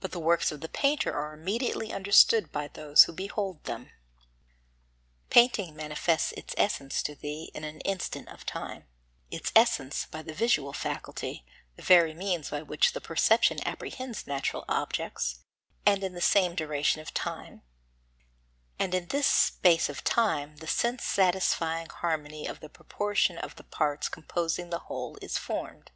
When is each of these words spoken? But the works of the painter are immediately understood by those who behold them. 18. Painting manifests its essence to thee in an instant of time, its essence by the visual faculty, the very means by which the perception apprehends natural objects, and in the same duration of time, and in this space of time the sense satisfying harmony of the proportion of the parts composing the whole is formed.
But 0.00 0.12
the 0.12 0.20
works 0.20 0.52
of 0.52 0.60
the 0.60 0.68
painter 0.68 1.14
are 1.14 1.32
immediately 1.32 1.90
understood 1.90 2.52
by 2.52 2.68
those 2.68 3.04
who 3.04 3.12
behold 3.14 3.64
them. 3.64 3.84
18. 3.84 3.92
Painting 5.30 5.76
manifests 5.76 6.32
its 6.32 6.54
essence 6.58 7.02
to 7.04 7.14
thee 7.14 7.50
in 7.54 7.64
an 7.64 7.80
instant 7.80 8.28
of 8.28 8.44
time, 8.44 8.84
its 9.30 9.52
essence 9.56 10.04
by 10.04 10.20
the 10.20 10.34
visual 10.34 10.74
faculty, 10.74 11.46
the 11.74 11.82
very 11.82 12.12
means 12.12 12.50
by 12.50 12.60
which 12.60 12.92
the 12.92 13.00
perception 13.00 13.66
apprehends 13.66 14.26
natural 14.26 14.66
objects, 14.68 15.38
and 15.86 16.04
in 16.04 16.12
the 16.12 16.20
same 16.20 16.54
duration 16.54 17.00
of 17.00 17.14
time, 17.14 17.62
and 18.78 18.94
in 18.94 19.06
this 19.06 19.26
space 19.26 19.88
of 19.88 20.04
time 20.04 20.56
the 20.58 20.66
sense 20.66 21.02
satisfying 21.02 21.88
harmony 21.88 22.46
of 22.46 22.60
the 22.60 22.68
proportion 22.68 23.38
of 23.38 23.56
the 23.56 23.64
parts 23.64 24.10
composing 24.10 24.68
the 24.68 24.80
whole 24.80 25.16
is 25.22 25.38
formed. 25.38 25.92